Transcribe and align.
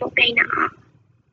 một 0.00 0.12
ngày 0.16 0.32
nọ 0.36 0.68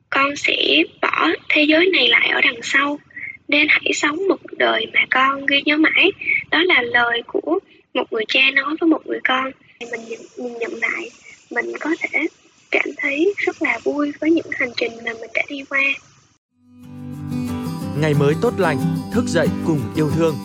con 0.10 0.36
sẽ 0.36 0.84
bỏ 1.02 1.28
thế 1.50 1.64
giới 1.64 1.90
này 1.94 2.08
lại 2.08 2.30
ở 2.30 2.42
đằng 2.42 2.60
sau 2.64 3.00
nên 3.48 3.68
hãy 3.70 3.92
sống 3.94 4.28
một 4.28 4.40
đời 4.58 4.86
mà 4.94 5.00
con 5.12 5.46
ghi 5.46 5.62
nhớ 5.66 5.78
mãi. 5.78 6.12
Đó 6.52 6.64
là 6.64 6.82
lời 6.82 7.24
của 7.28 7.60
một 7.94 8.04
người 8.12 8.24
cha 8.28 8.42
nói 8.54 8.76
với 8.82 8.90
một 8.90 9.08
người 9.08 9.20
con. 9.24 9.52
Mình 9.92 10.02
nhìn, 10.10 10.20
nhìn 10.38 10.54
nhận 10.60 10.72
lại 10.82 11.10
mình 11.52 11.66
có 11.80 11.90
thể 12.00 12.20
cảm 12.72 12.86
thấy 12.98 13.34
rất 13.38 13.62
là 13.62 13.80
vui 13.84 14.12
với 14.22 14.32
những 14.32 14.46
hành 14.52 14.72
trình 14.78 14.92
mà 15.06 15.12
mình 15.22 15.30
đã 15.34 15.42
đi 15.50 15.64
qua. 15.70 15.84
Ngày 18.00 18.14
mới 18.20 18.34
tốt 18.42 18.54
lành 18.58 18.78
thức 19.14 19.26
dậy 19.28 19.48
cùng 19.66 19.80
yêu 19.96 20.12
thương. 20.16 20.36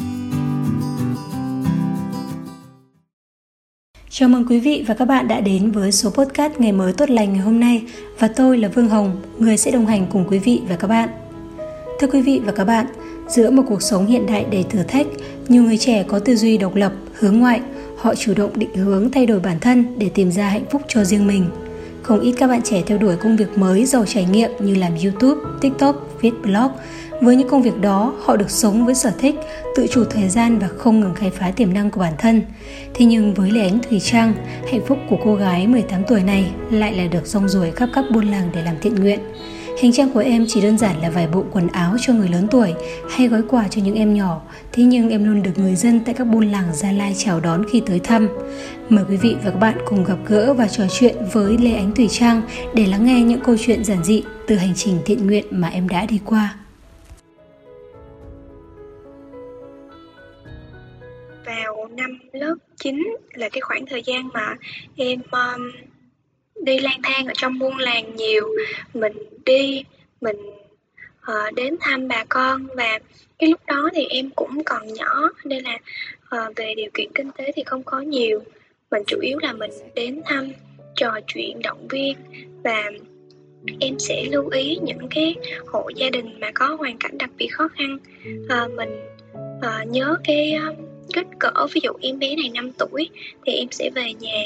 Chào 4.21 4.29
mừng 4.29 4.45
quý 4.49 4.61
vị 4.61 4.85
và 4.87 4.95
các 4.95 5.05
bạn 5.05 5.29
đã 5.29 5.41
đến 5.41 5.71
với 5.71 5.93
số 5.93 6.11
podcast 6.11 6.53
Ngày 6.59 6.73
mới 6.73 6.93
tốt 6.93 7.11
lành 7.11 7.33
ngày 7.33 7.43
hôm 7.43 7.61
nay 7.61 7.83
và 8.19 8.29
tôi 8.29 8.59
là 8.59 8.69
Vương 8.69 8.89
Hồng, 8.89 9.17
người 9.39 9.57
sẽ 9.57 9.71
đồng 9.71 9.87
hành 9.87 10.07
cùng 10.13 10.25
quý 10.29 10.39
vị 10.39 10.61
và 10.69 10.77
các 10.77 10.89
bạn. 10.89 11.09
Thưa 12.01 12.07
quý 12.07 12.23
vị 12.23 12.41
và 12.45 12.53
các 12.53 12.65
bạn, 12.65 12.87
giữa 13.29 13.51
một 13.51 13.63
cuộc 13.69 13.83
sống 13.83 14.07
hiện 14.07 14.27
đại 14.27 14.47
đầy 14.51 14.65
thử 14.71 14.83
thách, 14.83 15.07
nhiều 15.49 15.63
người 15.63 15.79
trẻ 15.79 16.05
có 16.09 16.19
tư 16.19 16.37
duy 16.37 16.59
độc 16.59 16.75
lập, 16.75 16.93
hướng 17.13 17.39
ngoại, 17.39 17.61
họ 17.97 18.15
chủ 18.15 18.35
động 18.37 18.51
định 18.55 18.75
hướng 18.75 19.11
thay 19.11 19.27
đổi 19.27 19.41
bản 19.41 19.61
thân 19.61 19.99
để 19.99 20.09
tìm 20.09 20.33
ra 20.33 20.49
hạnh 20.49 20.65
phúc 20.71 20.83
cho 20.89 21.05
riêng 21.05 21.27
mình. 21.27 21.45
Không 22.03 22.21
ít 22.21 22.33
các 22.33 22.47
bạn 22.47 22.61
trẻ 22.65 22.83
theo 22.87 22.99
đuổi 22.99 23.17
công 23.17 23.37
việc 23.37 23.59
mới 23.59 23.85
giàu 23.85 24.05
trải 24.07 24.27
nghiệm 24.33 24.51
như 24.61 24.75
làm 24.75 24.93
YouTube, 25.05 25.41
TikTok, 25.61 26.08
viết 26.21 26.33
blog, 26.43 26.71
với 27.23 27.37
những 27.37 27.49
công 27.49 27.63
việc 27.63 27.81
đó, 27.81 28.15
họ 28.25 28.37
được 28.37 28.51
sống 28.51 28.87
với 28.87 28.95
sở 28.95 29.13
thích, 29.19 29.35
tự 29.77 29.87
chủ 29.91 30.05
thời 30.05 30.29
gian 30.29 30.59
và 30.59 30.69
không 30.79 31.01
ngừng 31.01 31.15
khai 31.15 31.31
phá 31.31 31.51
tiềm 31.57 31.75
năng 31.75 31.91
của 31.91 32.01
bản 32.01 32.13
thân. 32.19 32.43
Thế 32.95 33.05
nhưng 33.05 33.35
với 33.35 33.51
Lê 33.51 33.61
Ánh 33.61 33.79
Thùy 33.89 34.01
Trang, 34.01 34.35
hạnh 34.73 34.87
phúc 34.87 34.99
của 35.11 35.17
cô 35.25 35.35
gái 35.35 35.67
18 35.67 36.03
tuổi 36.09 36.23
này 36.23 36.51
lại 36.71 36.95
là 36.95 37.07
được 37.07 37.27
rong 37.27 37.49
ruổi 37.49 37.71
khắp 37.71 37.89
các 37.95 38.05
buôn 38.15 38.31
làng 38.31 38.51
để 38.55 38.63
làm 38.63 38.75
thiện 38.83 38.95
nguyện. 38.95 39.21
Hành 39.83 39.93
trang 39.93 40.11
của 40.15 40.21
em 40.21 40.45
chỉ 40.49 40.61
đơn 40.61 40.79
giản 40.79 41.01
là 41.01 41.11
vài 41.11 41.27
bộ 41.27 41.45
quần 41.53 41.69
áo 41.69 41.97
cho 42.01 42.13
người 42.13 42.29
lớn 42.29 42.47
tuổi 42.51 42.75
hay 43.11 43.29
gói 43.29 43.43
quà 43.49 43.69
cho 43.69 43.83
những 43.85 43.95
em 43.95 44.15
nhỏ, 44.15 44.43
thế 44.73 44.83
nhưng 44.83 45.11
em 45.11 45.25
luôn 45.25 45.43
được 45.43 45.51
người 45.57 45.75
dân 45.75 46.01
tại 46.05 46.15
các 46.15 46.25
buôn 46.25 46.51
làng 46.51 46.75
Gia 46.75 46.93
Lai 46.93 47.15
chào 47.17 47.41
đón 47.41 47.65
khi 47.71 47.83
tới 47.87 48.01
thăm. 48.05 48.29
Mời 48.89 49.05
quý 49.09 49.17
vị 49.17 49.37
và 49.45 49.51
các 49.51 49.59
bạn 49.59 49.79
cùng 49.87 50.05
gặp 50.05 50.17
gỡ 50.27 50.55
và 50.55 50.69
trò 50.69 50.85
chuyện 50.91 51.17
với 51.33 51.59
Lê 51.59 51.73
Ánh 51.73 51.95
Thủy 51.95 52.09
Trang 52.11 52.43
để 52.75 52.87
lắng 52.87 53.07
nghe 53.07 53.23
những 53.23 53.41
câu 53.41 53.57
chuyện 53.61 53.85
giản 53.85 54.05
dị 54.05 54.23
từ 54.47 54.57
hành 54.57 54.73
trình 54.77 54.99
thiện 55.05 55.27
nguyện 55.27 55.45
mà 55.51 55.69
em 55.69 55.89
đã 55.89 56.07
đi 56.07 56.21
qua. 56.25 56.55
Vào 61.47 61.89
năm 61.97 62.19
lớp 62.33 62.55
9 62.77 63.03
là 63.33 63.49
cái 63.49 63.61
khoảng 63.61 63.87
thời 63.87 64.03
gian 64.03 64.29
mà 64.35 64.57
em 64.97 65.21
um, 65.31 65.71
đi 66.65 66.79
lang 66.79 67.01
thang 67.03 67.27
ở 67.27 67.33
trong 67.37 67.59
buôn 67.59 67.77
làng 67.77 68.17
nhiều. 68.17 68.49
Mình 68.95 69.13
đi 69.45 69.85
mình 70.21 70.37
uh, 71.31 71.55
đến 71.55 71.77
thăm 71.81 72.09
bà 72.09 72.25
con 72.29 72.67
và 72.77 72.99
cái 73.39 73.51
lúc 73.51 73.61
đó 73.67 73.89
thì 73.95 74.07
em 74.11 74.31
cũng 74.31 74.65
còn 74.65 74.95
nhỏ 74.95 75.31
nên 75.45 75.65
là 75.65 75.79
uh, 76.37 76.57
về 76.57 76.75
điều 76.75 76.91
kiện 76.95 77.13
kinh 77.15 77.31
tế 77.37 77.53
thì 77.57 77.63
không 77.67 77.83
có 77.83 78.01
nhiều. 78.01 78.43
Mình 78.91 79.03
chủ 79.07 79.19
yếu 79.21 79.39
là 79.39 79.53
mình 79.53 79.71
đến 79.95 80.21
thăm 80.25 80.53
trò 80.97 81.21
chuyện 81.27 81.63
động 81.63 81.89
viên 81.89 82.17
và 82.65 82.91
em 83.81 83.99
sẽ 83.99 84.25
lưu 84.31 84.49
ý 84.49 84.79
những 84.83 85.09
cái 85.11 85.35
hộ 85.67 85.91
gia 85.97 86.11
đình 86.11 86.41
mà 86.41 86.51
có 86.55 86.77
hoàn 86.79 86.99
cảnh 86.99 87.19
đặc 87.19 87.31
biệt 87.39 87.49
khó 87.53 87.69
khăn. 87.69 87.99
Uh, 88.27 88.75
mình 88.77 89.01
uh, 89.59 89.89
nhớ 89.89 90.17
cái 90.25 90.55
uh, 90.71 90.79
kích 91.13 91.27
cỡ 91.39 91.67
ví 91.73 91.81
dụ 91.85 91.93
em 92.01 92.19
bé 92.19 92.37
này 92.37 92.51
5 92.55 92.73
tuổi 92.73 93.09
thì 93.47 93.53
em 93.53 93.69
sẽ 93.71 93.91
về 93.95 94.13
nhà 94.21 94.45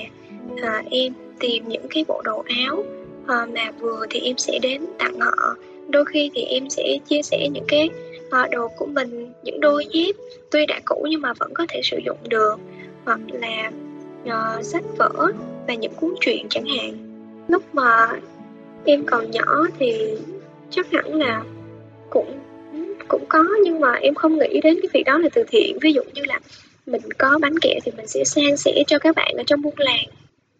uh, 0.52 0.90
em 0.90 1.12
tìm 1.42 1.68
những 1.68 1.86
cái 1.90 2.04
bộ 2.08 2.22
đồ 2.24 2.44
áo 2.66 2.84
à, 3.26 3.46
mà 3.54 3.70
vừa 3.80 4.06
thì 4.10 4.20
em 4.20 4.38
sẽ 4.38 4.58
đến 4.62 4.82
tặng 4.98 5.20
họ. 5.20 5.56
Đôi 5.88 6.04
khi 6.04 6.30
thì 6.34 6.42
em 6.42 6.70
sẽ 6.70 6.98
chia 7.08 7.22
sẻ 7.22 7.48
những 7.52 7.64
cái 7.68 7.90
à, 8.30 8.48
đồ 8.50 8.68
của 8.68 8.86
mình 8.86 9.32
những 9.42 9.60
đôi 9.60 9.86
dép 9.90 10.16
tuy 10.50 10.66
đã 10.66 10.80
cũ 10.84 11.06
nhưng 11.10 11.20
mà 11.20 11.32
vẫn 11.38 11.54
có 11.54 11.66
thể 11.68 11.80
sử 11.84 11.98
dụng 12.06 12.18
được. 12.28 12.56
Hoặc 13.04 13.20
là 13.32 13.70
uh, 14.24 14.64
sách 14.64 14.84
vở 14.98 15.32
và 15.66 15.74
những 15.74 15.92
cuốn 15.94 16.14
truyện 16.20 16.46
chẳng 16.50 16.66
hạn. 16.66 16.96
Lúc 17.48 17.62
mà 17.74 18.08
em 18.84 19.04
còn 19.06 19.30
nhỏ 19.30 19.66
thì 19.78 20.14
chắc 20.70 20.86
hẳn 20.92 21.14
là 21.14 21.42
cũng 22.10 22.38
cũng 23.08 23.24
có 23.28 23.44
nhưng 23.64 23.80
mà 23.80 23.92
em 23.92 24.14
không 24.14 24.38
nghĩ 24.38 24.60
đến 24.62 24.78
cái 24.82 24.88
việc 24.94 25.02
đó 25.06 25.18
là 25.18 25.28
từ 25.34 25.44
thiện. 25.48 25.78
Ví 25.80 25.92
dụ 25.92 26.02
như 26.14 26.22
là 26.24 26.40
mình 26.86 27.02
có 27.18 27.38
bánh 27.42 27.58
kẹo 27.58 27.78
thì 27.84 27.92
mình 27.96 28.06
sẽ 28.06 28.24
san 28.24 28.56
sẻ 28.56 28.82
cho 28.86 28.98
các 28.98 29.16
bạn 29.16 29.34
ở 29.36 29.42
trong 29.46 29.62
buôn 29.62 29.74
làng 29.76 30.06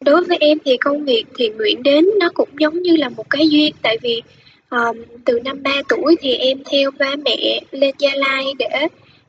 đối 0.04 0.24
với 0.24 0.36
em 0.40 0.58
thì 0.64 0.76
công 0.76 1.04
việc 1.04 1.24
thiện 1.34 1.56
nguyện 1.56 1.82
đến 1.82 2.06
nó 2.20 2.28
cũng 2.34 2.48
giống 2.58 2.82
như 2.82 2.96
là 2.96 3.08
một 3.08 3.30
cái 3.30 3.48
duyên. 3.48 3.74
Tại 3.82 3.98
vì 4.02 4.22
um, 4.70 5.02
từ 5.24 5.40
năm 5.40 5.62
3 5.62 5.82
tuổi 5.88 6.16
thì 6.20 6.34
em 6.34 6.62
theo 6.70 6.90
ba 6.98 7.16
mẹ 7.24 7.60
lên 7.70 7.94
Gia 7.98 8.10
Lai 8.14 8.44
để 8.58 8.66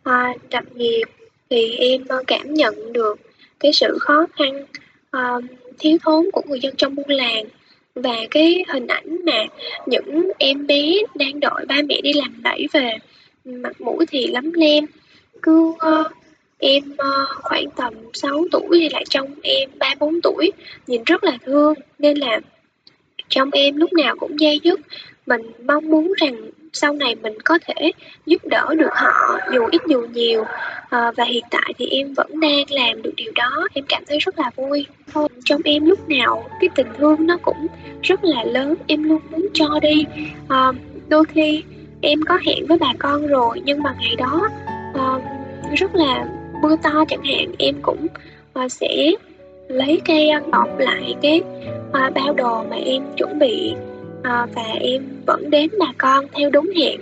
uh, 0.09 0.41
lập 0.51 0.63
nghiệp. 0.75 1.05
Thì 1.49 1.75
em 1.77 2.03
ờ, 2.09 2.23
cảm 2.27 2.53
nhận 2.53 2.93
được 2.93 3.19
cái 3.59 3.73
sự 3.73 3.97
khó 4.01 4.25
khăn 4.33 4.65
um, 5.11 5.47
thiếu 5.79 5.97
thốn 6.03 6.31
của 6.33 6.41
người 6.45 6.59
dân 6.59 6.75
trong 6.75 6.95
buôn 6.95 7.09
làng 7.09 7.45
và 7.95 8.15
cái 8.31 8.63
hình 8.67 8.87
ảnh 8.87 9.25
mà 9.25 9.45
những 9.85 10.31
em 10.37 10.67
bé 10.67 10.93
đang 11.15 11.39
đợi 11.39 11.65
ba 11.67 11.75
mẹ 11.85 12.01
đi 12.01 12.13
làm 12.13 12.43
đẩy 12.43 12.67
về 12.73 12.97
mặt 13.45 13.81
mũi 13.81 14.05
thì 14.05 14.27
lấm 14.27 14.53
lem 14.53 14.85
cứ 15.41 15.67
uh, 15.67 16.11
em 16.63 16.83
ờ, 16.97 17.25
khoảng 17.29 17.69
tầm 17.75 17.93
6 18.13 18.45
tuổi 18.51 18.67
thì 18.71 18.89
lại 18.89 19.03
trong 19.09 19.27
em 19.41 19.69
3 19.79 19.95
4 19.99 20.21
tuổi 20.21 20.51
nhìn 20.87 21.03
rất 21.03 21.23
là 21.23 21.37
thương 21.45 21.73
nên 21.99 22.17
là 22.17 22.39
trong 23.29 23.49
em 23.51 23.77
lúc 23.77 23.93
nào 23.93 24.15
cũng 24.19 24.39
dây 24.39 24.59
dứt. 24.63 24.79
Mình 25.25 25.41
mong 25.65 25.89
muốn 25.89 26.13
rằng 26.17 26.35
sau 26.73 26.93
này 26.93 27.15
mình 27.15 27.33
có 27.45 27.59
thể 27.61 27.91
giúp 28.25 28.45
đỡ 28.45 28.75
được 28.77 28.89
họ 28.93 29.37
dù 29.53 29.65
ít 29.71 29.81
dù 29.87 30.01
nhiều 30.01 30.43
à, 30.89 31.11
và 31.17 31.23
hiện 31.23 31.43
tại 31.51 31.73
thì 31.77 31.85
em 31.85 32.13
vẫn 32.13 32.39
đang 32.39 32.65
làm 32.69 33.01
được 33.01 33.11
điều 33.17 33.31
đó. 33.35 33.67
Em 33.73 33.85
cảm 33.89 34.03
thấy 34.07 34.19
rất 34.19 34.39
là 34.39 34.51
vui. 34.55 34.85
Trong 35.45 35.61
em 35.65 35.85
lúc 35.85 36.09
nào 36.09 36.49
cái 36.59 36.69
tình 36.75 36.87
thương 36.97 37.27
nó 37.27 37.37
cũng 37.41 37.67
rất 38.01 38.23
là 38.23 38.43
lớn 38.43 38.75
em 38.87 39.03
luôn 39.03 39.21
muốn 39.31 39.47
cho 39.53 39.79
đi. 39.81 40.05
À, 40.49 40.71
đôi 41.09 41.25
khi 41.25 41.63
em 42.01 42.19
có 42.21 42.39
hẹn 42.45 42.65
với 42.67 42.77
bà 42.77 42.93
con 42.99 43.27
rồi 43.27 43.61
nhưng 43.65 43.83
mà 43.83 43.95
ngày 43.99 44.15
đó 44.17 44.49
à, 44.93 45.19
rất 45.75 45.95
là 45.95 46.25
mưa 46.63 46.75
to 46.83 47.05
chẳng 47.07 47.23
hạn 47.23 47.51
em 47.59 47.75
cũng 47.81 48.07
uh, 48.63 48.71
sẽ 48.71 49.11
lấy 49.67 50.01
cây 50.05 50.31
bọc 50.51 50.79
à, 50.79 50.85
lại 50.85 51.15
cái 51.21 51.41
uh, 51.89 52.13
bao 52.13 52.33
đồ 52.33 52.63
mà 52.69 52.75
em 52.75 53.03
chuẩn 53.17 53.39
bị 53.39 53.73
uh, 54.19 54.49
và 54.55 54.73
em 54.79 55.01
vẫn 55.25 55.49
đến 55.49 55.69
bà 55.79 55.87
con 55.97 56.25
theo 56.33 56.49
đúng 56.49 56.69
hẹn. 56.77 56.99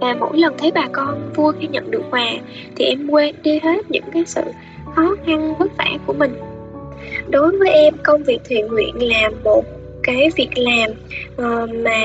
Và 0.00 0.14
mỗi 0.20 0.38
lần 0.38 0.54
thấy 0.58 0.70
bà 0.74 0.88
con 0.92 1.32
vui 1.34 1.52
khi 1.60 1.66
nhận 1.66 1.90
được 1.90 2.02
quà 2.10 2.26
thì 2.76 2.84
em 2.84 3.08
quên 3.08 3.34
đi 3.42 3.58
hết 3.62 3.90
những 3.90 4.04
cái 4.12 4.22
sự 4.26 4.42
khó 4.94 5.16
khăn 5.26 5.54
vất 5.58 5.76
vả 5.78 5.88
của 6.06 6.12
mình. 6.12 6.34
Đối 7.28 7.58
với 7.58 7.70
em 7.70 7.94
công 8.04 8.22
việc 8.22 8.38
thiện 8.44 8.66
nguyện 8.66 8.94
là 9.08 9.30
một 9.44 9.64
cái 10.02 10.30
việc 10.36 10.50
làm 10.58 10.90
uh, 11.32 11.70
mà 11.74 12.02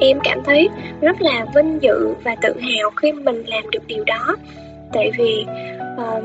em 0.00 0.18
cảm 0.24 0.38
thấy 0.44 0.68
rất 1.00 1.22
là 1.22 1.46
vinh 1.54 1.78
dự 1.82 2.08
và 2.24 2.36
tự 2.42 2.52
hào 2.60 2.90
khi 2.96 3.12
mình 3.12 3.42
làm 3.46 3.70
được 3.70 3.86
điều 3.86 4.04
đó 4.04 4.36
tại 4.96 5.10
vì 5.18 5.46
uh, 5.94 6.24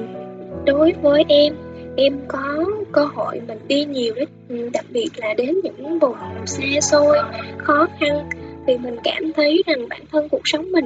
đối 0.66 0.94
với 1.02 1.26
em 1.28 1.54
em 1.96 2.20
có 2.28 2.66
cơ 2.92 3.06
hội 3.06 3.42
mình 3.48 3.60
đi 3.68 3.86
nhiều 3.86 4.14
đấy 4.16 4.28
ừ, 4.50 4.70
đặc 4.74 4.86
biệt 4.90 5.10
là 5.16 5.34
đến 5.34 5.56
những 5.64 6.00
vùng 6.00 6.16
xa 6.46 6.82
xôi 6.82 7.18
khó 7.58 7.88
khăn 8.00 8.30
thì 8.68 8.78
mình 8.78 8.96
cảm 9.04 9.34
thấy 9.36 9.64
rằng 9.68 9.90
bản 9.90 10.02
thân 10.12 10.30
cuộc 10.30 10.42
sống 10.44 10.72
mình 10.72 10.86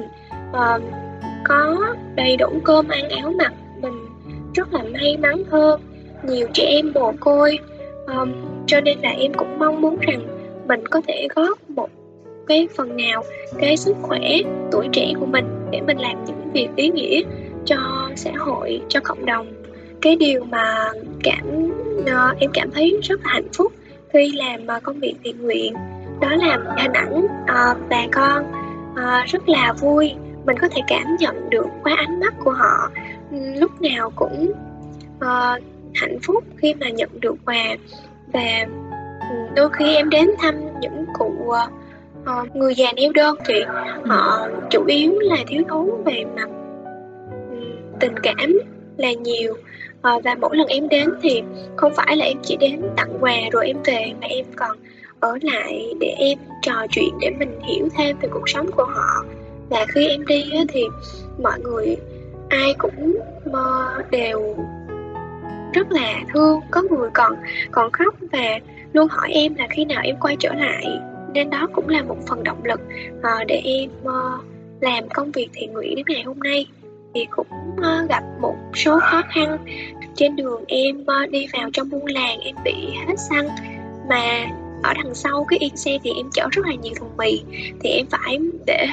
uh, 0.50 0.82
có 1.44 1.94
đầy 2.14 2.36
đủ 2.36 2.48
cơm 2.64 2.88
ăn 2.88 3.08
áo 3.08 3.32
mặc 3.38 3.52
mình 3.82 4.06
rất 4.54 4.74
là 4.74 4.82
may 4.92 5.16
mắn 5.16 5.42
hơn 5.50 5.80
nhiều 6.22 6.48
trẻ 6.52 6.64
em 6.64 6.92
mồ 6.94 7.12
côi. 7.20 7.58
Um, 8.06 8.32
cho 8.66 8.80
nên 8.80 8.98
là 8.98 9.10
em 9.10 9.32
cũng 9.34 9.58
mong 9.58 9.80
muốn 9.80 9.98
rằng 10.00 10.20
mình 10.68 10.86
có 10.86 11.00
thể 11.08 11.28
góp 11.34 11.70
một 11.70 11.88
cái 12.46 12.68
phần 12.76 12.96
nào 12.96 13.22
cái 13.58 13.76
sức 13.76 13.96
khỏe 14.02 14.38
tuổi 14.72 14.88
trẻ 14.92 15.12
của 15.20 15.26
mình 15.26 15.44
để 15.70 15.80
mình 15.80 15.98
làm 15.98 16.24
những 16.24 16.52
việc 16.52 16.68
ý 16.76 16.88
nghĩa 16.90 17.22
cho 17.66 18.10
xã 18.16 18.30
hội 18.38 18.80
cho 18.88 19.00
cộng 19.00 19.26
đồng. 19.26 19.46
Cái 20.02 20.16
điều 20.16 20.44
mà 20.44 20.90
cảm 21.22 21.70
uh, 22.00 22.38
em 22.38 22.50
cảm 22.54 22.70
thấy 22.70 22.98
rất 23.02 23.20
là 23.24 23.30
hạnh 23.32 23.48
phúc 23.52 23.72
khi 24.12 24.32
làm 24.34 24.76
uh, 24.76 24.82
công 24.82 25.00
việc 25.00 25.14
thiện 25.24 25.42
nguyện. 25.42 25.74
Đó 26.20 26.28
là 26.28 26.58
hình 26.78 26.92
ảnh 26.92 27.18
uh, 27.24 27.88
bà 27.88 28.06
con 28.12 28.44
uh, 28.92 29.26
rất 29.26 29.48
là 29.48 29.72
vui. 29.80 30.14
Mình 30.46 30.56
có 30.60 30.68
thể 30.68 30.80
cảm 30.88 31.16
nhận 31.20 31.50
được 31.50 31.66
qua 31.82 31.94
ánh 31.96 32.20
mắt 32.20 32.34
của 32.44 32.50
họ 32.50 32.90
lúc 33.30 33.82
nào 33.82 34.12
cũng 34.16 34.52
uh, 35.16 35.62
hạnh 35.94 36.18
phúc 36.22 36.44
khi 36.56 36.74
mà 36.74 36.88
nhận 36.88 37.10
được 37.20 37.34
quà. 37.44 37.76
Và 38.32 38.66
đôi 39.56 39.70
khi 39.72 39.94
em 39.94 40.10
đến 40.10 40.30
thăm 40.38 40.54
những 40.80 41.04
cụ 41.18 41.54
uh, 41.54 42.56
người 42.56 42.74
già 42.74 42.92
neo 42.92 43.12
đơn 43.12 43.36
thì 43.46 43.54
họ 44.06 44.48
chủ 44.70 44.84
yếu 44.86 45.18
là 45.18 45.36
thiếu 45.46 45.62
thốn 45.68 45.90
về 46.04 46.24
mặt 46.36 46.48
tình 48.00 48.14
cảm 48.22 48.58
là 48.96 49.12
nhiều. 49.12 49.54
À, 50.02 50.12
và 50.24 50.34
mỗi 50.40 50.56
lần 50.56 50.66
em 50.66 50.88
đến 50.88 51.10
thì 51.22 51.42
không 51.76 51.92
phải 51.94 52.16
là 52.16 52.24
em 52.24 52.36
chỉ 52.42 52.56
đến 52.56 52.82
tặng 52.96 53.18
quà 53.20 53.36
rồi 53.52 53.66
em 53.66 53.76
về 53.84 54.12
mà 54.20 54.26
em 54.26 54.44
còn 54.56 54.76
ở 55.20 55.38
lại 55.42 55.94
để 56.00 56.14
em 56.18 56.38
trò 56.62 56.86
chuyện 56.90 57.18
để 57.20 57.30
mình 57.38 57.60
hiểu 57.60 57.88
thêm 57.96 58.16
về 58.18 58.28
cuộc 58.32 58.48
sống 58.48 58.70
của 58.76 58.84
họ. 58.84 59.24
Và 59.70 59.86
khi 59.88 60.08
em 60.08 60.26
đi 60.26 60.44
thì 60.68 60.84
mọi 61.42 61.60
người 61.60 61.96
ai 62.48 62.74
cũng 62.78 63.16
ờ, 63.52 64.02
đều 64.10 64.56
rất 65.72 65.92
là 65.92 66.14
thương 66.34 66.60
có 66.70 66.82
người 66.82 67.10
còn 67.14 67.32
còn 67.70 67.92
khóc 67.92 68.14
và 68.32 68.60
luôn 68.92 69.08
hỏi 69.08 69.28
em 69.32 69.54
là 69.54 69.66
khi 69.70 69.84
nào 69.84 70.02
em 70.04 70.16
quay 70.20 70.36
trở 70.40 70.52
lại. 70.52 70.84
Nên 71.34 71.50
đó 71.50 71.68
cũng 71.72 71.88
là 71.88 72.02
một 72.02 72.16
phần 72.28 72.44
động 72.44 72.64
lực 72.64 72.80
ờ, 73.22 73.44
để 73.44 73.60
em 73.64 73.90
làm 74.80 75.08
công 75.08 75.32
việc 75.32 75.48
thiện 75.52 75.72
nguyện 75.72 75.96
đến 75.96 76.04
ngày 76.08 76.22
hôm 76.22 76.38
nay 76.38 76.66
thì 77.16 77.26
cũng 77.30 77.46
ờ, 77.82 78.06
gặp 78.08 78.22
một 78.40 78.56
số 78.74 78.98
khó 79.00 79.22
khăn 79.34 79.58
trên 80.14 80.36
đường 80.36 80.64
em 80.68 81.04
ờ, 81.06 81.26
đi 81.26 81.46
vào 81.52 81.70
trong 81.72 81.90
buôn 81.90 82.06
làng 82.06 82.40
em 82.40 82.56
bị 82.64 82.74
hết 83.08 83.14
xăng. 83.30 83.48
Mà 84.08 84.46
ở 84.82 84.94
đằng 84.94 85.14
sau 85.14 85.46
cái 85.48 85.58
yên 85.58 85.76
xe 85.76 85.98
thì 86.02 86.10
em 86.16 86.26
chở 86.32 86.48
rất 86.50 86.66
là 86.66 86.74
nhiều 86.74 86.92
thùng 86.96 87.16
mì 87.16 87.42
thì 87.80 87.90
em 87.90 88.06
phải 88.10 88.38
để 88.66 88.86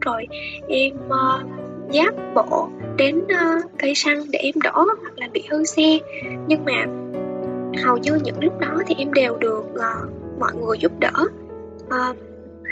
rồi 0.00 0.26
em 0.68 0.92
uh, 1.08 1.46
dắt 1.90 2.14
bộ 2.34 2.68
đến 2.96 3.18
uh, 3.18 3.64
cây 3.78 3.94
xăng 3.94 4.30
để 4.30 4.38
em 4.38 4.54
đổ 4.64 4.72
hoặc 4.72 5.12
là 5.16 5.28
bị 5.32 5.42
hư 5.50 5.64
xe. 5.64 5.98
Nhưng 6.46 6.64
mà 6.64 6.84
hầu 7.84 7.96
như 7.96 8.18
những 8.24 8.44
lúc 8.44 8.58
đó 8.58 8.78
thì 8.86 8.94
em 8.98 9.12
đều 9.12 9.36
được 9.36 9.64
uh, 9.74 10.40
mọi 10.40 10.52
người 10.54 10.78
giúp 10.78 10.92
đỡ 10.98 11.12
uh, 11.86 12.16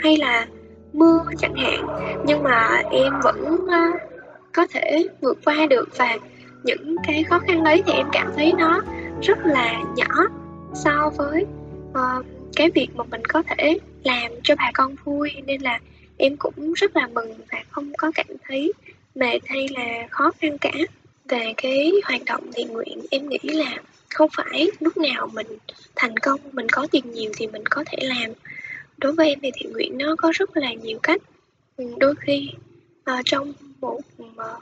hay 0.03 0.17
là 0.17 0.47
mưa 0.93 1.23
chẳng 1.37 1.55
hạn. 1.55 1.87
Nhưng 2.25 2.43
mà 2.43 2.81
em 2.91 3.13
vẫn 3.23 3.55
uh, 3.65 4.12
có 4.53 4.67
thể 4.67 5.07
vượt 5.21 5.37
qua 5.45 5.65
được 5.69 5.97
và 5.97 6.17
những 6.63 6.95
cái 7.07 7.23
khó 7.23 7.39
khăn 7.39 7.63
đấy 7.63 7.83
thì 7.85 7.93
em 7.93 8.07
cảm 8.11 8.31
thấy 8.35 8.53
nó 8.57 8.81
rất 9.21 9.37
là 9.45 9.81
nhỏ 9.95 10.27
so 10.75 11.11
với 11.17 11.45
uh, 11.89 12.25
cái 12.55 12.71
việc 12.75 12.87
mà 12.95 13.03
mình 13.03 13.25
có 13.25 13.43
thể 13.43 13.79
làm 14.03 14.31
cho 14.43 14.55
bà 14.55 14.71
con 14.73 14.95
vui. 15.03 15.31
Nên 15.45 15.61
là 15.61 15.79
em 16.17 16.37
cũng 16.37 16.73
rất 16.73 16.95
là 16.95 17.07
mừng 17.07 17.33
và 17.51 17.63
không 17.69 17.93
có 17.97 18.11
cảm 18.15 18.27
thấy 18.47 18.73
mệt 19.15 19.39
hay 19.45 19.67
là 19.71 20.07
khó 20.09 20.31
khăn 20.39 20.57
cả 20.57 20.71
về 21.25 21.53
cái 21.57 21.91
hoạt 22.05 22.21
động 22.25 22.51
thiện 22.53 22.67
nguyện. 22.67 22.99
Em 23.11 23.29
nghĩ 23.29 23.39
là 23.43 23.77
không 24.13 24.29
phải 24.37 24.67
lúc 24.79 24.97
nào 24.97 25.29
mình 25.33 25.47
thành 25.95 26.17
công 26.17 26.39
mình 26.51 26.69
có 26.69 26.87
tiền 26.91 27.11
nhiều 27.11 27.31
thì 27.37 27.47
mình 27.47 27.63
có 27.69 27.83
thể 27.87 27.97
làm. 28.01 28.31
Đối 28.97 29.13
với 29.13 29.29
em 29.29 29.39
thì 29.41 29.51
thiện 29.53 29.71
nguyện 29.71 29.97
nó 29.97 30.15
có 30.17 30.31
rất 30.35 30.57
là 30.57 30.73
nhiều 30.73 30.99
cách. 31.03 31.21
Ừ, 31.77 31.85
đôi 31.99 32.15
khi 32.19 32.49
uh, 33.11 33.25
trong 33.25 33.53
một 33.81 34.01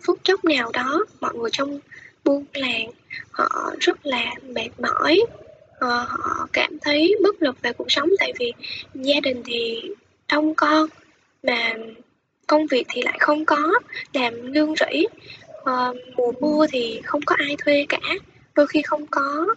phút 0.03 0.19
chốc 0.23 0.45
nào 0.45 0.71
đó 0.73 1.05
mọi 1.21 1.33
người 1.35 1.49
trong 1.53 1.79
buôn 2.23 2.45
làng 2.53 2.91
họ 3.31 3.71
rất 3.79 4.05
là 4.05 4.33
mệt 4.43 4.69
mỏi. 4.79 5.19
Uh, 5.85 6.07
họ 6.07 6.47
cảm 6.53 6.77
thấy 6.81 7.15
bất 7.23 7.41
lực 7.41 7.61
về 7.61 7.73
cuộc 7.73 7.91
sống 7.91 8.09
tại 8.19 8.33
vì 8.39 8.53
gia 8.93 9.19
đình 9.19 9.41
thì 9.45 9.81
đông 10.31 10.55
con 10.55 10.89
mà 11.43 11.73
công 12.47 12.67
việc 12.67 12.85
thì 12.89 13.01
lại 13.01 13.17
không 13.19 13.45
có 13.45 13.73
làm 14.13 14.53
lương 14.53 14.75
rẫy. 14.75 15.07
Uh, 15.61 15.95
mùa 16.15 16.31
mưa 16.41 16.65
thì 16.71 17.01
không 17.05 17.21
có 17.25 17.35
ai 17.39 17.55
thuê 17.57 17.85
cả 17.89 17.99
đôi 18.55 18.67
khi 18.67 18.81
không 18.81 19.07
có 19.07 19.47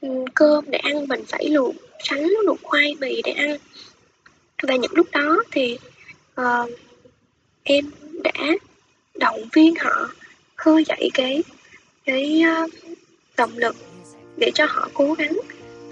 um, 0.00 0.24
cơm 0.34 0.64
để 0.70 0.78
ăn 0.78 1.08
mình 1.08 1.24
phải 1.28 1.48
luộc 1.48 1.74
sắn 2.04 2.24
luộc 2.44 2.58
khoai 2.62 2.94
mì 3.00 3.22
để 3.22 3.32
ăn. 3.32 3.56
Và 4.62 4.76
những 4.76 4.92
lúc 4.94 5.06
đó 5.12 5.42
thì 5.50 5.78
uh, 6.40 6.70
em 7.62 7.90
đã 8.22 8.32
động 9.18 9.40
viên 9.52 9.74
họ 9.80 10.08
khơi 10.56 10.84
dậy 10.84 11.10
cái 11.14 11.42
cái 12.04 12.42
ờ, 12.42 12.66
động 13.36 13.52
lực 13.56 13.76
để 14.36 14.50
cho 14.54 14.66
họ 14.68 14.88
cố 14.94 15.12
gắng. 15.12 15.40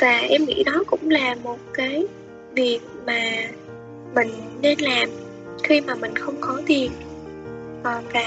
Và 0.01 0.19
em 0.19 0.45
nghĩ 0.45 0.63
đó 0.63 0.85
cũng 0.87 1.11
là 1.11 1.35
một 1.43 1.59
cái 1.75 2.05
việc 2.55 2.81
mà 3.07 3.49
mình 4.15 4.31
nên 4.63 4.79
làm 4.81 5.09
khi 5.63 5.81
mà 5.81 5.95
mình 5.95 6.17
không 6.17 6.37
có 6.41 6.63
tiền. 6.67 6.93
À, 7.83 8.03
và 8.13 8.25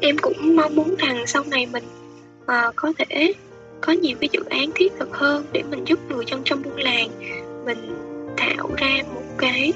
em 0.00 0.18
cũng 0.18 0.56
mong 0.56 0.76
muốn 0.76 0.94
rằng 0.98 1.26
sau 1.26 1.44
này 1.44 1.66
mình 1.66 1.84
à, 2.46 2.70
có 2.76 2.92
thể 2.98 3.32
có 3.80 3.92
nhiều 3.92 4.16
cái 4.20 4.28
dự 4.32 4.40
án 4.50 4.70
thiết 4.74 4.92
thực 4.98 5.16
hơn 5.16 5.44
để 5.52 5.62
mình 5.62 5.84
giúp 5.86 5.98
người 6.08 6.24
dân 6.26 6.42
trong 6.44 6.62
buôn 6.62 6.76
làng 6.76 7.08
mình 7.64 7.78
tạo 8.36 8.70
ra 8.76 8.96
một 9.14 9.22
cái 9.38 9.72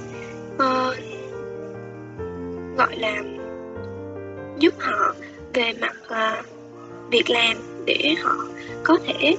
uh, 0.55 0.97
gọi 2.77 2.99
là 2.99 3.23
giúp 4.59 4.75
họ 4.79 5.15
về 5.55 5.73
mặt 5.81 5.97
uh, 6.07 6.47
việc 7.11 7.31
làm 7.31 7.57
để 7.87 8.15
họ 8.23 8.35
có 8.85 8.99
thể 9.07 9.37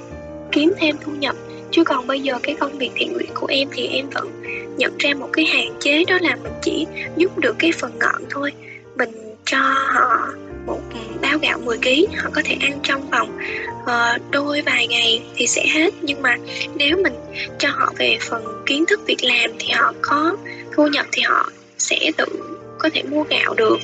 kiếm 0.51 0.74
thêm 0.80 0.95
thu 1.01 1.12
nhập. 1.19 1.36
Chứ 1.71 1.83
còn 1.83 2.07
bây 2.07 2.19
giờ 2.19 2.39
cái 2.44 2.56
công 2.60 2.77
việc 2.77 2.92
thiện 2.95 3.13
nguyện 3.13 3.31
của 3.33 3.48
em 3.50 3.68
thì 3.71 3.88
em 3.88 4.10
vẫn 4.10 4.42
nhận 4.77 4.98
ra 5.00 5.13
một 5.13 5.30
cái 5.33 5.45
hạn 5.45 5.74
chế 5.80 6.06
đó 6.06 6.18
là 6.21 6.36
mình 6.44 6.54
chỉ 6.62 6.86
giúp 7.18 7.38
được 7.38 7.56
cái 7.60 7.71
phần 7.71 7.92
ngọn 8.00 8.24
thôi. 8.30 8.51
Mình 8.95 9.12
cho 9.45 9.60
họ 9.88 10.27
một 10.66 10.81
ừ, 10.94 11.00
bao 11.22 11.38
gạo 11.38 11.60
10 11.60 11.77
kg 11.77 12.15
họ 12.18 12.30
có 12.33 12.42
thể 12.45 12.57
ăn 12.62 12.80
trong 12.83 13.10
vòng 13.10 13.38
uh, 13.81 14.31
đôi 14.31 14.62
vài 14.62 14.88
ngày 14.88 15.24
thì 15.36 15.48
sẽ 15.48 15.68
hết. 15.68 15.94
Nhưng 16.01 16.22
mà 16.22 16.36
nếu 16.75 16.98
mình 17.04 17.13
cho 17.60 17.69
họ 17.72 17.94
về 17.98 18.18
phần 18.22 18.44
kiến 18.65 18.86
thức 18.86 19.00
việc 19.06 19.24
làm 19.24 19.51
thì 19.60 19.69
họ 19.69 19.94
có 20.01 20.38
thu 20.75 20.88
nhập 20.88 21.06
thì 21.12 21.22
họ 21.22 21.51
sẽ 21.77 22.12
tự 22.18 22.25
có 22.80 22.89
thể 22.94 23.04
mua 23.04 23.24
gạo 23.24 23.54
được 23.54 23.77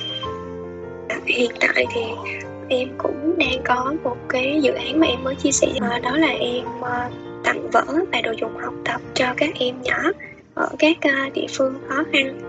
hiện 1.26 1.50
tại 1.60 1.86
thì 1.94 2.02
em 2.68 2.88
cũng 2.98 3.38
đang 3.38 3.62
có 3.64 3.94
một 4.04 4.16
cái 4.28 4.60
dự 4.62 4.72
án 4.72 5.00
mà 5.00 5.06
em 5.06 5.24
mới 5.24 5.34
chia 5.34 5.52
sẻ. 5.52 5.66
Ờ, 5.80 5.98
đó 5.98 6.16
là 6.16 6.28
em 6.28 6.64
ờ, 6.80 7.08
tặng 7.44 7.70
vở 7.70 7.84
và 8.12 8.20
đồ 8.20 8.32
dùng 8.40 8.56
học 8.56 8.74
tập 8.84 9.00
cho 9.14 9.26
các 9.36 9.50
em 9.58 9.82
nhỏ 9.82 9.98
ở 10.54 10.68
các 10.78 10.96
ờ, 11.02 11.30
địa 11.34 11.46
phương 11.52 11.74
khó 11.88 12.04
khăn. 12.12 12.40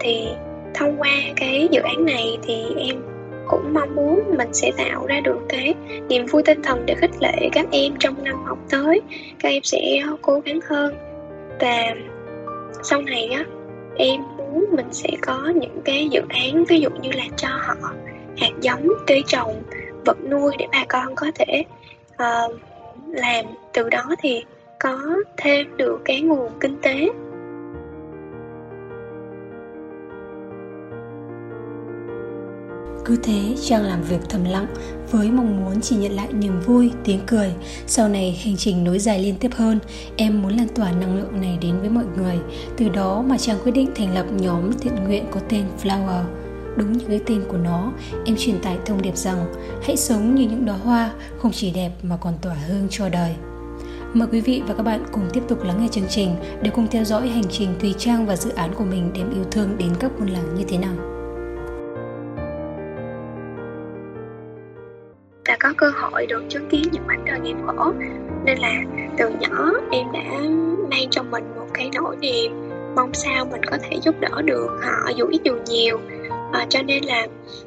Thì 0.00 0.28
thông 0.74 0.96
qua 1.00 1.10
cái 1.36 1.68
dự 1.70 1.80
án 1.80 2.04
này 2.04 2.38
thì 2.42 2.64
em 2.76 3.02
cũng 3.48 3.74
mong 3.74 3.94
muốn 3.94 4.22
mình 4.36 4.48
sẽ 4.52 4.72
tạo 4.76 5.06
ra 5.06 5.20
được 5.20 5.38
cái 5.48 5.74
niềm 6.08 6.26
vui 6.26 6.42
tinh 6.42 6.62
thần 6.62 6.86
để 6.86 6.94
khích 6.94 7.10
lệ 7.20 7.48
các 7.52 7.66
em 7.70 7.92
trong 7.98 8.24
năm 8.24 8.44
học 8.44 8.58
tới. 8.70 9.00
Các 9.38 9.48
em 9.48 9.62
sẽ 9.62 10.02
cố 10.22 10.40
gắng 10.44 10.60
hơn. 10.66 10.94
Và 11.60 11.94
sau 12.82 13.02
này 13.02 13.26
á, 13.26 13.44
em 13.96 14.20
muốn 14.58 14.76
mình 14.76 14.92
sẽ 14.92 15.08
có 15.22 15.52
những 15.54 15.80
cái 15.84 16.08
dự 16.08 16.20
án 16.28 16.64
ví 16.64 16.80
dụ 16.80 16.90
như 16.90 17.10
là 17.12 17.24
cho 17.36 17.48
họ 17.48 17.74
hạt 18.36 18.52
giống 18.60 18.88
cây 19.06 19.24
trồng 19.26 19.62
vật 20.04 20.16
nuôi 20.30 20.52
để 20.58 20.66
bà 20.72 20.84
con 20.88 21.14
có 21.14 21.26
thể 21.34 21.64
uh, 22.12 22.56
làm. 23.06 23.44
Từ 23.72 23.88
đó 23.88 24.04
thì 24.18 24.44
có 24.80 24.98
thêm 25.36 25.76
được 25.76 25.98
cái 26.04 26.20
nguồn 26.20 26.52
kinh 26.60 26.76
tế. 26.82 27.08
Cứ 33.08 33.16
thế 33.22 33.54
Trang 33.64 33.82
làm 33.82 34.02
việc 34.02 34.20
thầm 34.28 34.44
lặng 34.44 34.66
với 35.10 35.30
mong 35.30 35.64
muốn 35.64 35.80
chỉ 35.80 35.96
nhận 35.96 36.12
lại 36.12 36.32
niềm 36.32 36.60
vui, 36.60 36.90
tiếng 37.04 37.20
cười. 37.26 37.52
Sau 37.86 38.08
này 38.08 38.40
hành 38.44 38.56
trình 38.56 38.84
nối 38.84 38.98
dài 38.98 39.18
liên 39.18 39.34
tiếp 39.40 39.50
hơn, 39.54 39.78
em 40.16 40.42
muốn 40.42 40.56
lan 40.56 40.68
tỏa 40.74 40.92
năng 40.92 41.16
lượng 41.16 41.40
này 41.40 41.58
đến 41.60 41.80
với 41.80 41.90
mọi 41.90 42.04
người. 42.16 42.36
Từ 42.76 42.88
đó 42.88 43.24
mà 43.28 43.38
Trang 43.38 43.58
quyết 43.64 43.72
định 43.72 43.90
thành 43.94 44.14
lập 44.14 44.26
nhóm 44.30 44.72
thiện 44.72 44.94
nguyện 44.94 45.24
có 45.30 45.40
tên 45.48 45.64
Flower. 45.82 46.22
Đúng 46.76 46.92
như 46.92 47.04
cái 47.08 47.20
tên 47.26 47.42
của 47.48 47.56
nó, 47.56 47.92
em 48.26 48.36
truyền 48.38 48.58
tải 48.58 48.78
thông 48.86 49.02
điệp 49.02 49.16
rằng 49.16 49.54
hãy 49.82 49.96
sống 49.96 50.34
như 50.34 50.48
những 50.48 50.66
đóa 50.66 50.76
hoa 50.76 51.12
không 51.38 51.52
chỉ 51.52 51.70
đẹp 51.70 51.90
mà 52.02 52.16
còn 52.16 52.34
tỏa 52.42 52.54
hương 52.54 52.86
cho 52.90 53.08
đời. 53.08 53.34
Mời 54.14 54.28
quý 54.32 54.40
vị 54.40 54.62
và 54.66 54.74
các 54.74 54.82
bạn 54.82 55.04
cùng 55.12 55.24
tiếp 55.32 55.42
tục 55.48 55.64
lắng 55.64 55.82
nghe 55.82 55.88
chương 55.88 56.08
trình 56.08 56.34
để 56.62 56.70
cùng 56.70 56.86
theo 56.90 57.04
dõi 57.04 57.28
hành 57.28 57.48
trình 57.50 57.68
Thùy 57.80 57.94
Trang 57.98 58.26
và 58.26 58.36
dự 58.36 58.50
án 58.50 58.74
của 58.74 58.84
mình 58.84 59.10
đem 59.14 59.30
yêu 59.34 59.44
thương 59.50 59.78
đến 59.78 59.90
các 60.00 60.10
buôn 60.18 60.28
làng 60.28 60.54
như 60.54 60.64
thế 60.68 60.78
nào. 60.78 61.17
Và 65.48 65.56
có 65.60 65.72
cơ 65.76 65.90
hội 65.94 66.26
được 66.26 66.42
chứng 66.48 66.68
kiến 66.68 66.82
những 66.92 67.06
mảnh 67.06 67.24
đời 67.24 67.40
nghèo 67.40 67.56
khổ. 67.66 67.92
Nên 68.44 68.58
là 68.58 68.82
từ 69.18 69.28
nhỏ 69.40 69.72
em 69.90 70.06
đã 70.12 70.40
mang 70.90 71.10
trong 71.10 71.30
mình 71.30 71.44
một 71.56 71.66
cái 71.74 71.90
nỗi 71.94 72.16
niềm 72.20 72.52
mong 72.96 73.14
sao 73.14 73.44
mình 73.44 73.64
có 73.64 73.76
thể 73.82 73.96
giúp 74.02 74.14
đỡ 74.20 74.42
được 74.44 74.68
họ 74.82 75.10
dù 75.16 75.26
ít 75.26 75.40
dù 75.44 75.54
nhiều. 75.66 76.00
À, 76.52 76.66
cho 76.68 76.82
nên 76.82 77.04
là 77.04 77.26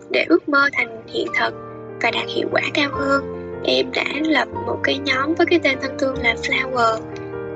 để 0.10 0.26
ước 0.30 0.50
mơ 0.50 0.70
thành 0.74 1.02
hiện 1.08 1.28
thực 1.40 1.54
và 2.02 2.12
đạt 2.12 2.26
hiệu 2.36 2.48
quả 2.52 2.62
cao 2.74 2.90
hơn 2.92 3.24
em 3.64 3.86
đã 3.94 4.06
lập 4.22 4.48
một 4.68 4.80
cái 4.84 5.00
nhóm 5.06 5.34
với 5.34 5.46
cái 5.46 5.60
tên 5.64 5.78
thân 5.82 5.98
thương 6.00 6.16
là 6.24 6.36
Flower 6.36 6.98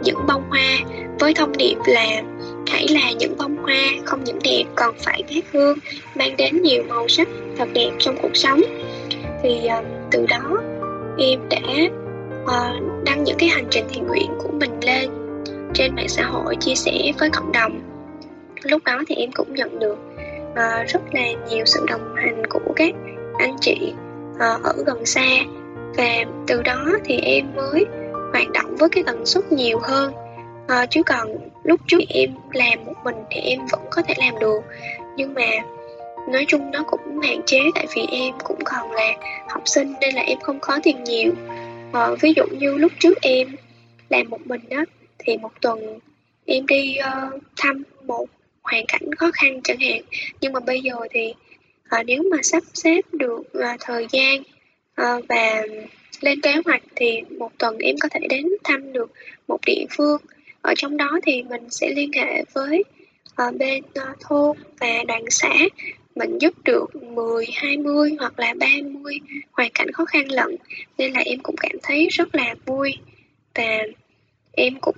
những 0.03 0.25
bông 0.27 0.43
hoa 0.49 0.77
với 1.19 1.33
thông 1.33 1.57
điệp 1.57 1.75
là 1.85 2.21
hãy 2.67 2.87
là 2.89 3.11
những 3.11 3.37
bông 3.37 3.57
hoa 3.57 3.83
không 4.05 4.23
những 4.23 4.39
đẹp 4.43 4.63
còn 4.75 4.95
phải 4.97 5.23
khác 5.29 5.43
hương 5.53 5.77
mang 6.15 6.37
đến 6.37 6.61
nhiều 6.61 6.83
màu 6.89 7.07
sắc 7.07 7.27
thật 7.57 7.67
đẹp 7.73 7.91
trong 7.99 8.15
cuộc 8.21 8.35
sống. 8.35 8.61
Thì 9.43 9.61
uh, 9.79 9.94
từ 10.15 10.25
đó 10.29 10.61
em 11.17 11.39
đã 11.49 11.59
uh, 12.43 13.03
đăng 13.05 13.23
những 13.23 13.37
cái 13.39 13.49
hành 13.49 13.67
trình 13.69 13.85
thiện 13.89 14.07
nguyện 14.07 14.31
của 14.37 14.49
mình 14.59 14.71
lên 14.81 15.09
trên 15.73 15.95
mạng 15.95 16.09
xã 16.09 16.23
hội 16.23 16.55
chia 16.55 16.75
sẻ 16.75 17.11
với 17.19 17.29
cộng 17.29 17.51
đồng. 17.51 17.79
Lúc 18.63 18.83
đó 18.83 19.01
thì 19.07 19.15
em 19.15 19.31
cũng 19.31 19.53
nhận 19.53 19.79
được 19.79 19.97
uh, 20.51 20.87
rất 20.87 21.01
là 21.11 21.21
nhiều 21.49 21.65
sự 21.65 21.85
đồng 21.87 22.15
hành 22.15 22.45
của 22.49 22.73
các 22.75 22.93
anh 23.39 23.55
chị 23.61 23.93
uh, 24.35 24.63
ở 24.63 24.73
gần 24.85 25.05
xa. 25.05 25.27
Và 25.97 26.09
từ 26.47 26.61
đó 26.61 26.85
thì 27.05 27.17
em 27.17 27.45
mới 27.55 27.85
hoạt 28.31 28.51
động 28.53 28.75
với 28.75 28.89
cái 28.89 29.03
tần 29.03 29.25
suất 29.25 29.51
nhiều 29.51 29.79
hơn. 29.83 30.13
Uh, 30.65 30.89
chứ 30.89 31.03
còn 31.03 31.27
lúc 31.63 31.81
trước 31.87 31.99
em 32.09 32.29
làm 32.53 32.85
một 32.85 32.93
mình 33.03 33.15
thì 33.29 33.39
em 33.39 33.59
vẫn 33.71 33.81
có 33.91 34.01
thể 34.01 34.13
làm 34.17 34.39
được. 34.39 34.59
Nhưng 35.17 35.33
mà 35.33 35.47
nói 36.27 36.45
chung 36.47 36.71
nó 36.71 36.83
cũng 36.87 37.19
hạn 37.19 37.41
chế 37.45 37.59
tại 37.75 37.87
vì 37.95 38.01
em 38.11 38.33
cũng 38.43 38.59
còn 38.65 38.91
là 38.91 39.13
học 39.49 39.61
sinh 39.65 39.93
nên 40.01 40.15
là 40.15 40.21
em 40.21 40.39
không 40.39 40.59
có 40.61 40.79
tiền 40.83 41.03
nhiều. 41.03 41.33
Ờ, 41.91 42.15
ví 42.21 42.33
dụ 42.35 42.43
như 42.59 42.77
lúc 42.77 42.91
trước 42.99 43.21
em 43.21 43.55
làm 44.09 44.29
một 44.29 44.47
mình 44.47 44.61
đó 44.69 44.85
thì 45.17 45.37
một 45.37 45.61
tuần 45.61 45.99
em 46.45 46.65
đi 46.65 46.97
uh, 46.99 47.41
thăm 47.57 47.83
một 48.05 48.25
hoàn 48.61 48.85
cảnh 48.87 49.15
khó 49.15 49.31
khăn 49.33 49.61
chẳng 49.63 49.79
hạn. 49.79 50.01
Nhưng 50.41 50.53
mà 50.53 50.59
bây 50.59 50.81
giờ 50.81 50.95
thì 51.11 51.33
uh, 51.99 52.05
nếu 52.05 52.23
mà 52.31 52.37
sắp 52.43 52.63
xếp 52.73 53.01
được 53.11 53.39
uh, 53.39 53.79
thời 53.79 54.07
gian 54.11 54.41
uh, 55.01 55.25
và 55.29 55.63
lên 56.21 56.41
kế 56.41 56.53
hoạch 56.65 56.83
thì 56.95 57.21
một 57.37 57.51
tuần 57.57 57.77
em 57.77 57.95
có 57.99 58.09
thể 58.11 58.19
đến 58.29 58.45
thăm 58.63 58.93
được 58.93 59.11
một 59.47 59.59
địa 59.65 59.85
phương. 59.89 60.21
Ở 60.61 60.73
trong 60.77 60.97
đó 60.97 61.19
thì 61.23 61.43
mình 61.43 61.69
sẽ 61.69 61.89
liên 61.95 62.11
hệ 62.13 62.43
với 62.53 62.83
uh, 63.47 63.55
bên 63.55 63.83
uh, 63.83 64.19
thôn 64.19 64.57
và 64.79 65.03
đoàn 65.07 65.23
xã 65.29 65.53
mình 66.15 66.37
giúp 66.37 66.53
được 66.63 66.95
10, 66.95 67.45
20 67.53 68.15
hoặc 68.19 68.39
là 68.39 68.53
30 68.59 69.19
hoàn 69.51 69.71
cảnh 69.73 69.91
khó 69.91 70.05
khăn 70.05 70.31
lận 70.31 70.55
nên 70.97 71.13
là 71.13 71.19
em 71.25 71.39
cũng 71.39 71.55
cảm 71.59 71.71
thấy 71.83 72.07
rất 72.11 72.35
là 72.35 72.55
vui. 72.65 72.97
Và 73.55 73.79
em 74.51 74.73
cũng 74.81 74.95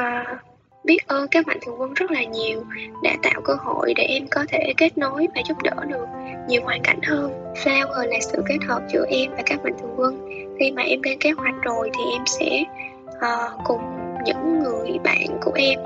uh, 0.00 0.38
biết 0.84 1.06
ơn 1.06 1.28
các 1.28 1.46
mạnh 1.46 1.58
thường 1.66 1.80
quân 1.80 1.94
rất 1.94 2.10
là 2.10 2.22
nhiều 2.22 2.64
đã 3.02 3.16
tạo 3.22 3.40
cơ 3.44 3.54
hội 3.54 3.94
để 3.96 4.02
em 4.02 4.26
có 4.30 4.44
thể 4.48 4.72
kết 4.76 4.98
nối 4.98 5.26
và 5.34 5.42
giúp 5.48 5.62
đỡ 5.62 5.84
được 5.88 6.06
nhiều 6.48 6.62
hoàn 6.62 6.82
cảnh 6.82 7.00
hơn. 7.02 7.54
Flower 7.54 8.06
là 8.06 8.20
sự 8.20 8.42
kết 8.48 8.58
hợp 8.66 8.82
giữa 8.92 9.04
em 9.08 9.30
và 9.30 9.42
các 9.46 9.64
mạnh 9.64 9.74
thường 9.80 9.94
quân? 9.96 10.28
Khi 10.58 10.70
mà 10.70 10.82
em 10.82 11.02
lên 11.02 11.18
kế 11.18 11.30
hoạch 11.30 11.54
rồi 11.62 11.90
thì 11.98 12.02
em 12.12 12.22
sẽ 12.26 12.64
uh, 13.08 13.60
cùng 13.64 13.80
những 14.24 14.58
người 14.58 14.98
bạn 15.04 15.26
của 15.40 15.52
em. 15.54 15.78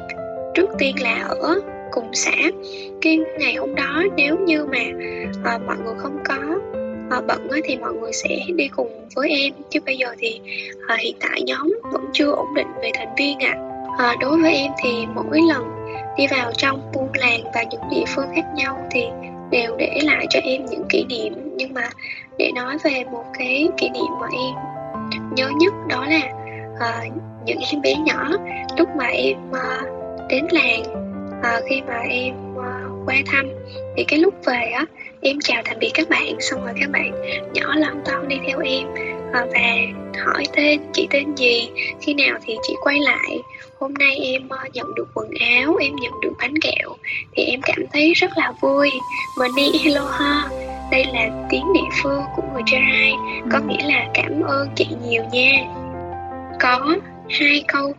Trước 0.54 0.70
tiên 0.78 1.02
là 1.02 1.24
ở 1.28 1.60
cùng 1.90 2.14
xã 2.14 2.36
cái 3.00 3.18
ngày 3.38 3.54
hôm 3.54 3.74
đó 3.74 4.02
nếu 4.16 4.36
như 4.38 4.64
mà 4.64 4.84
uh, 5.54 5.62
mọi 5.66 5.76
người 5.84 5.94
không 5.98 6.18
có 6.24 6.36
uh, 7.18 7.26
bận 7.26 7.48
thì 7.64 7.76
mọi 7.76 7.92
người 7.92 8.12
sẽ 8.12 8.28
đi 8.54 8.68
cùng 8.68 9.08
với 9.14 9.28
em. 9.28 9.52
Chứ 9.70 9.80
bây 9.86 9.96
giờ 9.96 10.06
thì 10.18 10.40
uh, 10.94 11.00
hiện 11.00 11.16
tại 11.20 11.42
nhóm 11.42 11.74
vẫn 11.92 12.04
chưa 12.12 12.30
ổn 12.30 12.54
định 12.54 12.68
về 12.82 12.90
thành 12.94 13.14
viên 13.18 13.38
ạ. 13.38 13.54
À 13.56 13.70
à, 14.00 14.16
đối 14.20 14.38
với 14.38 14.54
em 14.54 14.72
thì 14.82 15.06
mỗi 15.14 15.40
lần 15.48 15.64
đi 16.16 16.26
vào 16.26 16.52
trong 16.56 16.92
buôn 16.94 17.08
làng 17.14 17.40
và 17.54 17.62
những 17.70 17.80
địa 17.90 18.04
phương 18.14 18.26
khác 18.34 18.44
nhau 18.56 18.88
thì 18.90 19.04
đều 19.50 19.76
để 19.76 20.00
lại 20.02 20.26
cho 20.30 20.40
em 20.42 20.64
những 20.64 20.84
kỷ 20.88 21.04
niệm. 21.04 21.32
Nhưng 21.56 21.74
mà 21.74 21.90
để 22.38 22.50
nói 22.54 22.76
về 22.84 23.04
một 23.12 23.24
cái 23.38 23.68
kỷ 23.76 23.88
niệm 23.88 24.12
mà 24.20 24.26
em 24.32 24.54
nhớ 25.36 25.50
nhất 25.60 25.72
đó 25.88 26.06
là 26.06 26.32
à, 26.80 27.04
những 27.46 27.58
em 27.72 27.82
bé 27.82 27.94
nhỏ 27.94 28.30
lúc 28.78 28.88
mà 28.96 29.06
em 29.06 29.36
à, 29.52 29.80
đến 30.28 30.46
làng 30.50 31.09
à, 31.42 31.60
khi 31.68 31.82
mà 31.86 31.98
em 31.98 32.34
à, 32.58 32.84
qua 33.06 33.16
thăm 33.26 33.46
thì 33.96 34.04
cái 34.04 34.18
lúc 34.18 34.34
về 34.44 34.70
á 34.74 34.84
em 35.20 35.40
chào 35.40 35.62
tạm 35.64 35.76
biệt 35.80 35.90
các 35.94 36.08
bạn 36.08 36.40
xong 36.40 36.64
rồi 36.64 36.74
các 36.80 36.90
bạn 36.90 37.12
nhỏ 37.54 37.74
lon 37.74 38.00
ton 38.04 38.28
đi 38.28 38.36
theo 38.46 38.58
em. 38.58 38.86
À, 39.32 39.46
và 39.52 39.76
hỏi 40.24 40.44
tên 40.56 40.80
chị 40.92 41.08
tên 41.10 41.34
gì 41.34 41.70
khi 42.00 42.14
nào 42.14 42.38
thì 42.46 42.56
chị 42.62 42.74
quay 42.82 42.98
lại. 43.00 43.38
Hôm 43.78 43.94
nay 43.94 44.16
em 44.22 44.48
ờ, 44.48 44.58
nhận 44.72 44.94
được 44.94 45.08
quần 45.14 45.30
áo 45.40 45.76
em 45.80 45.96
nhận 45.96 46.12
được 46.22 46.32
bánh 46.38 46.54
kẹo 46.60 46.96
thì 47.36 47.44
em 47.44 47.60
cảm 47.62 47.84
thấy 47.92 48.12
rất 48.12 48.30
là 48.36 48.52
vui. 48.60 48.90
Money 49.38 49.70
aloha 49.84 50.48
đây 50.90 51.04
là 51.12 51.46
tiếng 51.50 51.72
địa 51.74 51.96
phương 52.02 52.22
của 52.36 52.42
người 52.52 52.62
Cherai 52.66 53.12
có 53.52 53.58
ừ. 53.58 53.64
nghĩa 53.68 53.84
là 53.88 54.06
cảm 54.14 54.42
ơn 54.42 54.68
chị 54.76 54.86
nhiều 55.08 55.22
nha. 55.32 55.52
Có 56.60 56.96
hai 57.28 57.64
câu 57.68 57.92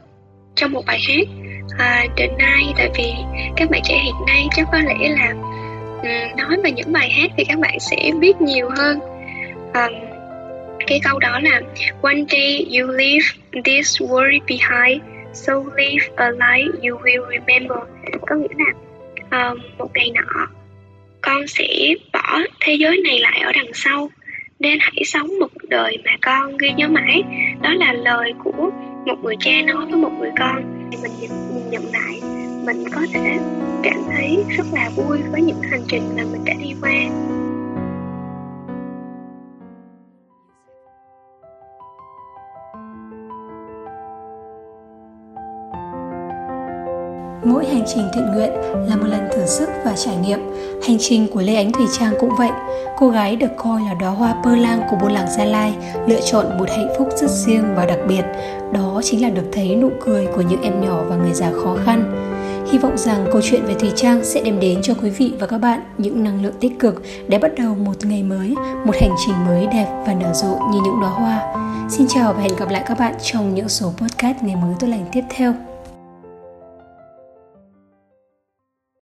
trong 0.56 0.72
một 0.72 0.86
bài 0.86 1.00
hát 1.08 1.41
à, 1.78 2.06
nay, 2.38 2.74
tại 2.78 2.90
vì 2.98 3.14
các 3.56 3.70
bạn 3.70 3.82
trẻ 3.84 4.00
hiện 4.04 4.16
nay 4.28 4.48
chắc 4.56 4.68
có 4.72 4.78
lẽ 4.78 5.10
là 5.10 5.30
um, 6.02 6.38
nói 6.38 6.58
về 6.64 6.72
những 6.72 6.92
bài 6.92 7.10
hát 7.10 7.32
thì 7.38 7.44
các 7.44 7.60
bạn 7.60 7.80
sẽ 7.80 8.12
biết 8.20 8.42
nhiều 8.42 8.70
hơn. 8.78 9.00
Um, 9.74 9.94
cái 10.88 11.00
câu 11.04 11.20
đó 11.20 11.40
là 11.40 11.62
one 12.02 12.24
day 12.30 12.68
you 12.80 12.88
leave 12.88 13.26
this 13.64 14.02
world 14.02 14.40
behind 14.48 15.02
so 15.34 15.54
live 15.54 16.08
a 16.16 16.30
life 16.30 16.72
you 16.82 16.98
will 16.98 17.30
remember. 17.30 17.78
Có 18.28 18.36
nghĩa 18.36 18.56
là 18.58 18.74
um, 19.50 19.60
một 19.78 19.90
ngày 19.94 20.12
nọ 20.14 20.48
con 21.22 21.48
sẽ 21.48 21.94
bỏ 22.14 22.40
thế 22.60 22.74
giới 22.74 23.02
này 23.04 23.20
lại 23.20 23.40
ở 23.40 23.52
đằng 23.52 23.74
sau 23.74 24.10
nên 24.60 24.78
hãy 24.82 25.04
sống 25.06 25.28
một 25.40 25.52
đời 25.70 25.98
mà 26.06 26.12
con 26.22 26.58
ghi 26.58 26.70
nhớ 26.78 26.88
mãi. 26.88 27.24
Đó 27.62 27.74
là 27.74 27.94
lời 27.94 28.34
của 28.44 28.72
một 29.06 29.24
người 29.24 29.36
cha 29.40 29.52
nói 29.68 29.86
với 29.86 30.00
một 30.00 30.12
người 30.20 30.32
con. 30.40 30.90
Mình 31.02 31.12
nhìn 31.20 31.32
nhận 31.70 31.84
lại, 31.92 32.22
mình 32.66 32.84
có 32.96 33.02
thể 33.14 33.40
cảm 33.84 33.98
thấy 34.12 34.44
rất 34.58 34.66
là 34.74 34.90
vui 34.96 35.18
với 35.32 35.42
những 35.42 35.62
hành 35.62 35.84
trình 35.88 36.04
mà 36.18 36.24
mình 36.32 36.46
đã 36.46 36.54
đi 36.64 36.74
qua. 36.82 36.92
Mỗi 47.44 47.66
hành 47.66 47.84
trình 47.88 48.08
thiện 48.14 48.26
nguyện 48.26 48.52
là 48.90 48.96
một 48.96 49.08
lần 49.08 49.30
thử 49.36 49.46
sức 49.46 49.70
và 49.86 49.94
trải 49.96 50.16
nghiệm. 50.16 50.40
Hành 50.88 50.98
trình 51.00 51.28
của 51.34 51.42
Lê 51.42 51.56
Ánh 51.56 51.72
Thủy 51.72 51.86
Trang 52.00 52.14
cũng 52.20 52.30
vậy. 52.38 52.50
Cô 52.98 53.10
gái 53.10 53.36
được 53.36 53.52
coi 53.58 53.82
là 53.82 53.94
đóa 53.94 54.10
hoa 54.10 54.36
pơ 54.44 54.56
lang 54.56 54.82
của 54.90 54.98
buôn 55.02 55.12
làng 55.12 55.28
Gia 55.38 55.46
Lai, 55.46 55.74
lựa 56.08 56.22
chọn 56.22 56.58
một 56.58 56.70
hạnh 56.70 56.94
phúc 56.98 57.10
rất 57.16 57.30
riêng 57.30 57.76
và 57.76 57.86
đặc 57.86 58.00
biệt. 58.08 58.24
Đó 58.74 59.02
chính 59.04 59.22
là 59.22 59.30
được 59.30 59.46
thấy 59.52 59.76
nụ 59.76 59.90
cười 60.06 60.28
của 60.36 60.42
những 60.42 60.62
em 60.62 60.82
nhỏ 60.82 61.04
và 61.08 61.16
người 61.16 61.34
già 61.34 61.52
khó 61.64 61.76
khăn. 61.86 62.28
Hy 62.72 62.78
vọng 62.78 62.98
rằng 62.98 63.26
câu 63.32 63.42
chuyện 63.42 63.66
về 63.66 63.74
Thùy 63.74 63.92
Trang 63.96 64.24
sẽ 64.24 64.42
đem 64.42 64.60
đến 64.60 64.80
cho 64.84 64.94
quý 65.02 65.10
vị 65.10 65.34
và 65.40 65.48
các 65.48 65.58
bạn 65.58 65.82
những 65.98 66.24
năng 66.24 66.44
lượng 66.44 66.56
tích 66.60 66.80
cực 66.80 67.04
để 67.28 67.38
bắt 67.38 67.52
đầu 67.58 67.76
một 67.76 68.06
ngày 68.06 68.24
mới, 68.24 68.56
một 68.86 68.96
hành 69.02 69.16
trình 69.26 69.36
mới 69.46 69.68
đẹp 69.68 70.04
và 70.06 70.14
nở 70.14 70.34
rộ 70.34 70.60
như 70.72 70.80
những 70.84 71.02
đóa 71.02 71.10
hoa. 71.10 71.54
Xin 71.90 72.08
chào 72.10 72.34
và 72.34 72.42
hẹn 72.42 72.56
gặp 72.56 72.70
lại 72.70 72.84
các 72.88 73.00
bạn 73.00 73.16
trong 73.24 73.56
những 73.56 73.70
số 73.70 73.88
podcast 73.98 74.38
ngày 74.42 74.56
mới 74.56 74.74
tốt 74.80 74.88
lành 74.88 75.06
tiếp 75.12 75.24
theo. 75.30 75.54